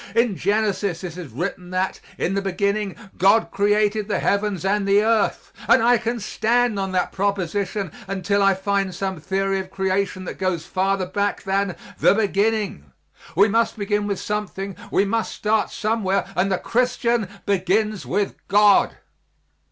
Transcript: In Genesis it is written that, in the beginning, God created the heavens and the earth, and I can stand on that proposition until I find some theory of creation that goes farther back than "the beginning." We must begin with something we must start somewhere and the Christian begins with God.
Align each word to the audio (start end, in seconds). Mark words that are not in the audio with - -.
In 0.15 0.35
Genesis 0.35 1.03
it 1.03 1.15
is 1.15 1.31
written 1.31 1.69
that, 1.69 1.99
in 2.17 2.33
the 2.33 2.41
beginning, 2.41 2.95
God 3.19 3.51
created 3.51 4.07
the 4.07 4.17
heavens 4.17 4.65
and 4.65 4.87
the 4.87 5.03
earth, 5.03 5.53
and 5.67 5.83
I 5.83 5.99
can 5.99 6.19
stand 6.19 6.79
on 6.79 6.91
that 6.93 7.11
proposition 7.11 7.91
until 8.07 8.41
I 8.41 8.55
find 8.55 8.95
some 8.95 9.19
theory 9.21 9.59
of 9.59 9.69
creation 9.69 10.23
that 10.25 10.39
goes 10.39 10.65
farther 10.65 11.05
back 11.05 11.43
than 11.43 11.75
"the 11.99 12.15
beginning." 12.15 12.91
We 13.35 13.47
must 13.47 13.77
begin 13.77 14.07
with 14.07 14.19
something 14.19 14.75
we 14.89 15.05
must 15.05 15.35
start 15.35 15.69
somewhere 15.69 16.25
and 16.35 16.51
the 16.51 16.57
Christian 16.57 17.29
begins 17.45 18.03
with 18.03 18.33
God. 18.47 18.95